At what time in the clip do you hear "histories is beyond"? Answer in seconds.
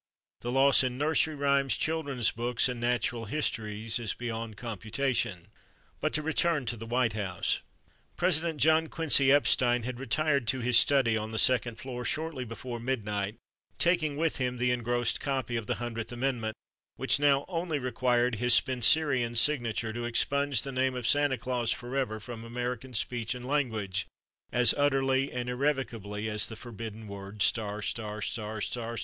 3.25-4.57